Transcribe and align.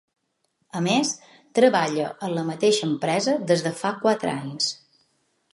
A 0.79 0.79
més, 0.85 1.11
treballa 1.59 2.09
en 2.29 2.35
la 2.39 2.47
mateixa 2.49 2.89
empresa 2.89 3.39
des 3.53 3.65
de 3.69 3.77
fa 3.83 3.93
quatre 4.07 4.37
anys. 4.41 4.75